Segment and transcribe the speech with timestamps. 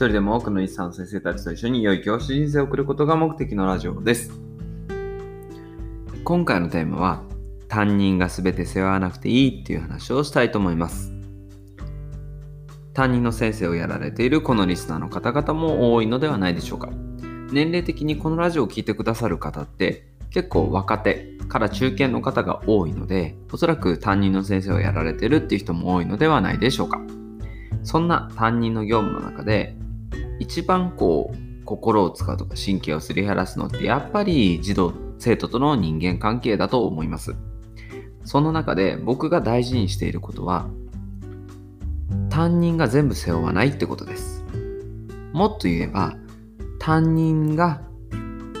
[0.00, 4.30] 一人でも多くのリスナーの先生たちと一緒に良い教師人生を送ることが目的のラジオです。
[6.24, 7.22] 今回のテーマは、
[7.68, 11.12] 担任が全て背負わなくていいっていう話をしたいと思います。
[12.94, 16.88] 担任の先生をやられているこのリスナーの方々も多いのではないでしょうか。
[17.52, 27.02] 年齢的にこのラジオを聴いてくださる方って結構若手から中堅の方が多いので、おそらく担任の先生をやられてるっていう人も多いのではないでしょうか。
[27.82, 29.76] そんな担任の業務の中で、
[30.50, 37.36] 一番こう、心を使うとか神経をすり減らすのってやっぱり児童、生徒との人間関係だと思います。
[38.24, 40.68] その中で僕が大事にしていることは、
[42.30, 44.44] 担任が全部背負わないってことです。
[45.32, 46.16] もっと言えば、
[46.80, 47.82] 担任が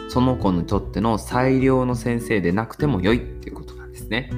[0.08, 4.30] その子にとっての最良の先生でなくても良いっていうことなんですね。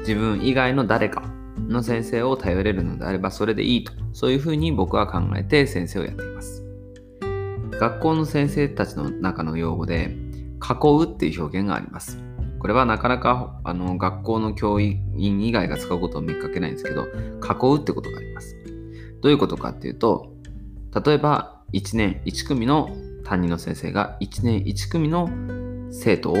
[0.00, 1.22] 自分以外の誰か
[1.68, 6.65] の先生を頼れるのであればそれでいいと、そういうふうに僕は考えて先生をやっています。
[7.78, 10.16] 学校の先生たちの中の用語で、
[10.56, 12.18] 囲うっていう表現があります。
[12.58, 18.56] これはなかなかあの学校の教員以外が使うことを見かけないんですけど、囲うってことがあります。
[19.20, 20.32] どういうことかっていうと、
[21.04, 22.88] 例えば1年1組の
[23.24, 25.28] 担任の先生が1年1組の
[25.90, 26.36] 生徒を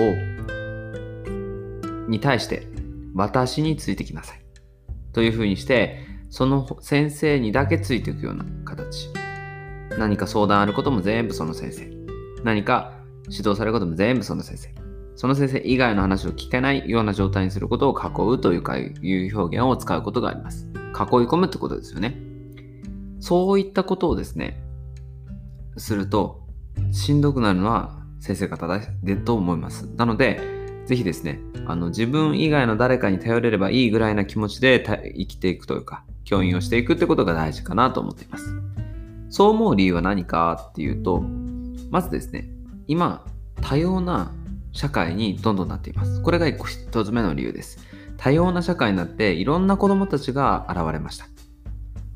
[2.08, 2.66] に対して
[3.14, 4.40] 私についてきなさい
[5.12, 9.10] というふうにしてその先生にだけついていくような形
[9.98, 11.90] 何か相談あることも全部その先生
[12.44, 12.92] 何か
[13.28, 14.74] 指導されることも全部その先生
[15.16, 20.76] その先生以外の話を聞けないような状態にすることを囲うというかいう表現を使うことがあります囲い
[21.26, 22.20] 込むってことですよね
[23.20, 24.62] そういったことをですね
[25.76, 26.46] すると
[26.92, 28.66] しんどくなるのは先生方
[29.02, 29.88] でと思います。
[29.96, 30.40] なので、
[30.86, 34.82] ぜひですね、あの自分以外の誰かに頼れればいいぐらいな気持ちで
[35.16, 38.65] 生きていくというか、教員をしていくってことが大事かなと思っています。
[39.28, 41.22] そう思う理由は何かっていうと、
[41.90, 42.48] まずですね、
[42.86, 43.24] 今、
[43.60, 44.32] 多様な
[44.72, 46.22] 社会にどんどんなっています。
[46.22, 47.78] これが一つ目の理由です。
[48.16, 51.26] 多様な社会になっていろんな子供たちが現れました。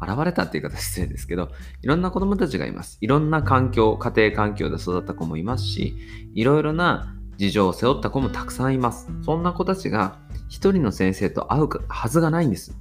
[0.03, 1.51] 現れたっていう言い方失礼ですけど、
[1.83, 2.99] いろんな子供たちがいます。
[3.01, 5.95] いろんな環境、家庭環境で育った子もいますし、
[6.35, 9.11] いろいろな事情を背負った子もたくさんいます。
[9.23, 12.77] そんな子たちが一人の先生と会うはずがないんです。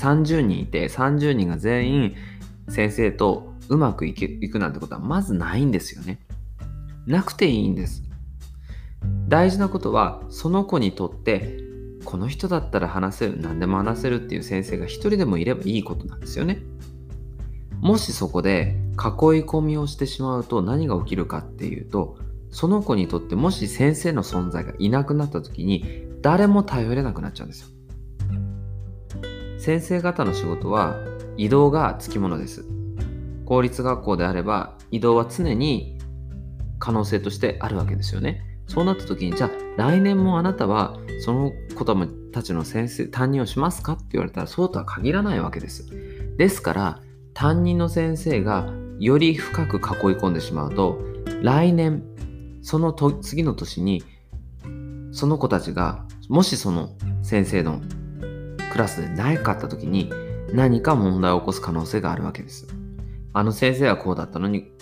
[0.00, 2.14] 30人いて、30人が全員
[2.70, 6.20] 先生とうまくいけいくなんてことはまずないんですよね。
[7.06, 8.02] なくていいんです。
[9.28, 11.58] 大事なことは、その子にとって
[12.04, 16.62] この人だったら話せる、何でも話せるっていう先生が一人でもいればいいことなんですよね。
[17.80, 18.96] もしそこで囲い
[19.42, 22.18] 込みをしてしまうと何が起きるかっていうと、
[22.50, 27.68] その子にとってもし先生の存在がいなくなった時に誰も頼れなくなっちゃうんですよ。
[29.58, 30.96] 先生方の仕事は
[31.40, 32.66] 移動がつきものです。
[33.46, 35.96] 公立学校であれば移動は常に
[36.78, 38.42] 可能性としてあるわけですよね。
[38.66, 45.86] そうなった時に、じゃあ来年もあなたはその子供たちの先生、担任をしますかって言われたらそうとは限らないわけです。
[46.36, 47.00] ですから、
[47.32, 49.80] 担任の先生がより深く囲い
[50.18, 51.00] 込んでしまうと、
[51.40, 52.02] 来年、
[52.60, 54.04] そのと次の年に、
[55.10, 56.90] その子たちが、もしその
[57.22, 57.80] 先生の
[58.72, 60.12] クラスでないかった時に
[60.52, 62.66] 何か問題を起こす可能性があるわけです。
[63.32, 64.72] あの先生はこうだったのに、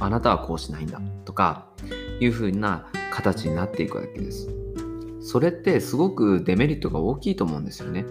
[0.00, 1.66] あなたはこうしないんだとか、
[2.20, 4.48] いう風な形になっていくわけです。
[5.20, 8.06] それってすごくデメリットが大きいと思うんですよね。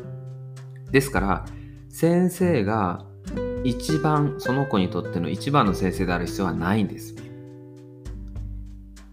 [0.92, 1.46] ですから、
[1.90, 3.06] 先生が
[3.64, 7.16] 一番、その子にとっての一番の先生である必要はないんです。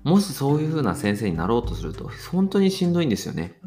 [0.03, 3.59] もしそういう風な先生になろうとすると、本当にしんどいんですよね。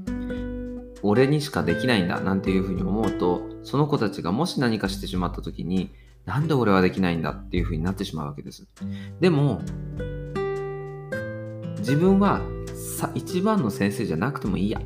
[1.10, 5.90] 俺にしかできないんだなんていう風に思うと、その子たちがもし何かしてしまった時に、
[6.26, 8.68] なんで俺はできないんだっていう風になってしまうわけです。
[9.22, 9.62] でも、
[11.78, 12.42] 自分は
[12.76, 14.82] さ1番の先生じゃなくてもいいや。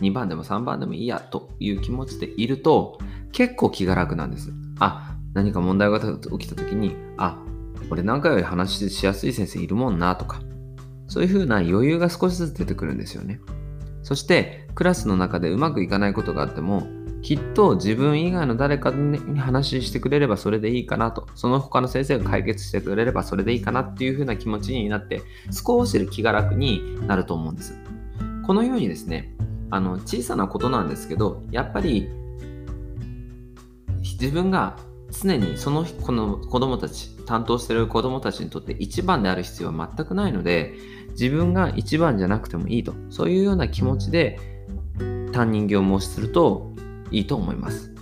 [0.00, 2.98] 2番でも3番でもいいやという気持ちでいると
[3.32, 4.50] 結構気が楽なんです。
[4.78, 7.42] あ何か問題が起きた時にあ
[7.90, 10.40] 俺なんかより話しやすい先生いるもんなとか。
[11.08, 13.40] そういう風な余裕が少しずつ出てくるんですよね。
[14.08, 16.86] そしてクラスの中でうまくいかないことがあっても
[17.20, 25.20] きっと自分以外の誰かに話してくれればそれでいいかなと、その他の先生が解決してくれればそれでいいかなっていう風な気持ちになって、
[25.52, 27.76] 少し気が楽になると思うんです。
[28.46, 29.34] このようにですね、
[29.68, 32.08] あの小さなことなんですけど、やっぱり
[34.00, 34.78] 自分が
[35.10, 40.74] 常にそのこの子供たち、担当してる子供たちにとって一番である必要は全くないので、
[41.10, 44.38] 自分が一番じゃなくてもいいと、そういうような気持ちで
[45.32, 46.74] 担任業務をすると
[47.10, 47.94] いいと思います。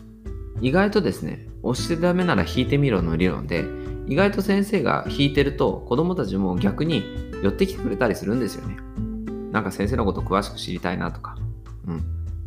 [0.60, 3.64] 意外とですね、押してダメなら引いてみろの理論で、
[4.08, 7.02] 意外と先生が引いてると子供たちも逆に
[7.42, 8.76] 寄ってきてくれたりするんですよね。
[9.52, 11.36] なんか先生のこと詳しく知りたいなとか、
[11.86, 12.02] うん。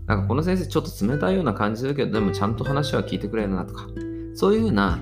[0.06, 3.88] なんかこの先生ちょっと冷たいような感じだけど、でもちゃんと話は聞いてくれるなとか、
[4.40, 5.02] そういうような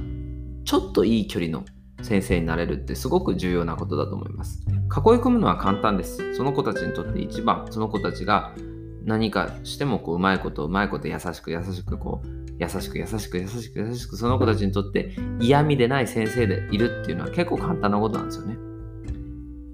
[0.66, 1.64] ちょっといい距離の
[2.02, 4.66] 先生になれるってすごく重要なことだと思います。
[4.68, 4.78] 囲い
[5.20, 6.34] 込むのは簡単です。
[6.34, 8.56] その子たちにとって一番、その子たちが
[9.04, 18.58] 何かしてもこううまいことうまいこと優しく優しくこう優しく優しく優しく優しくその子たちにとって嫌味でない先生でいるっていうのは結構簡単なことなんですよね。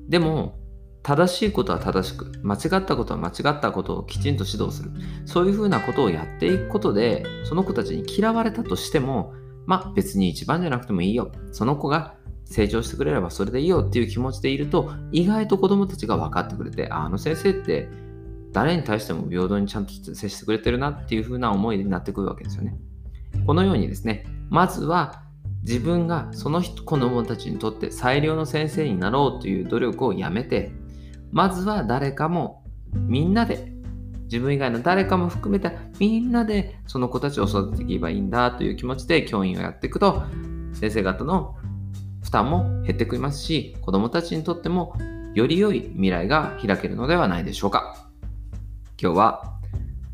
[0.09, 0.59] でも
[1.03, 4.91] 正しいことは正しく間違ったことは間違ったことをきちんと指導する
[5.23, 9.33] そういうふうなことをやっていくことでその子たちに嫌われたとしても
[9.65, 12.15] まあ別に一番じゃなくてもいいよその子が
[12.45, 17.87] 成長してくれればそれでいいよっていう気持ちでいると意外と子供たちが分かってくれてあの先生って
[18.53, 22.77] 誰に対しても平等にちゃんと接してくれてるなっていう風な思いになってくるわけですよね。
[23.45, 25.23] このようにですね、まずは
[25.63, 30.71] 自分がその子供たちにとって最良の先生になろうという努力をやめて、
[31.31, 32.63] まずは誰かも
[32.93, 33.72] みんなで、
[34.23, 40.23] 自分以外の誰かも含めてみんなでその子たちを育てていけばいいんだという気持ちで教員をやっていくと、
[40.73, 41.55] 先生方の
[42.23, 44.95] 負担も減ってくりますし、子供たちにとっても
[45.33, 48.07] より良い未来が開けるのではないでしょうか。
[49.01, 49.53] 今日は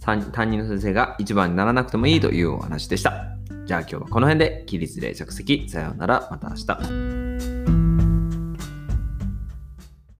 [0.01, 0.19] 担
[0.49, 3.37] 任の先生が一番にならなくてもいいというお話でした。
[3.65, 5.69] じゃあ今日はこの辺で起立例着席。
[5.69, 6.27] さようなら。
[6.31, 7.18] また明日。